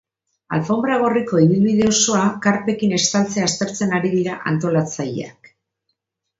Alfonbra 0.55 0.95
gorriko 1.03 1.41
ibilbide 1.43 1.85
osoa 1.89 2.23
karpekin 2.47 2.97
estaltzea 2.99 3.45
aztertzen 3.51 3.95
ari 4.01 4.15
dira 4.17 4.41
antolatzaileak. 4.55 5.57